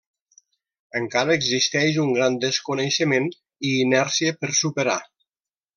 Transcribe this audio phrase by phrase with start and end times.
[0.99, 4.99] Encara existeix un gran desconeixement i inèrcia per superar.